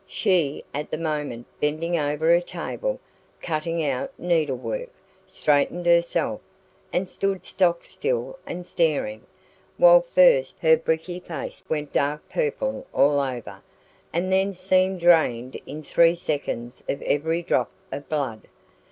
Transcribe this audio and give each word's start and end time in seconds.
She, 0.07 0.63
at 0.73 0.89
the 0.89 0.97
moment 0.97 1.45
bending 1.61 1.95
over 1.99 2.33
a 2.33 2.41
table, 2.41 2.99
cutting 3.39 3.85
out 3.85 4.11
needle 4.17 4.55
work, 4.57 4.89
straightened 5.27 5.85
herself, 5.85 6.41
and 6.91 7.07
stood 7.07 7.45
stockstill 7.45 8.39
and 8.47 8.65
staring, 8.65 9.27
while 9.77 10.01
first 10.01 10.57
her 10.61 10.75
bricky 10.75 11.19
face 11.19 11.63
went 11.69 11.93
dark 11.93 12.27
purple 12.29 12.87
all 12.91 13.19
over, 13.19 13.61
and 14.11 14.31
then 14.33 14.53
seemed 14.53 15.01
drained 15.01 15.61
in 15.67 15.83
three 15.83 16.15
seconds 16.15 16.83
of 16.89 16.99
every 17.03 17.43
drop 17.43 17.69
of 17.91 18.09
blood. 18.09 18.47